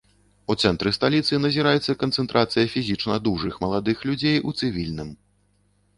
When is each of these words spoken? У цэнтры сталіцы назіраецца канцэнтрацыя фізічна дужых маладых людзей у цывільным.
У 0.53 0.53
цэнтры 0.61 0.93
сталіцы 0.97 1.39
назіраецца 1.43 1.95
канцэнтрацыя 2.05 2.65
фізічна 2.77 3.15
дужых 3.27 3.61
маладых 3.67 3.97
людзей 4.11 4.37
у 4.49 4.59
цывільным. 4.59 5.17